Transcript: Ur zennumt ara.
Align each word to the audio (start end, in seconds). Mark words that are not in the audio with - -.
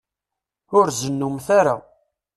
Ur 0.77 0.85
zennumt 1.01 1.47
ara. 1.59 1.75